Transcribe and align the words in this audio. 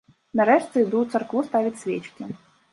Нарэшце, 0.39 0.65
іду 0.79 0.97
ў 1.03 1.17
царкву 1.17 1.45
ставіць 1.49 1.81
свечкі. 1.85 2.23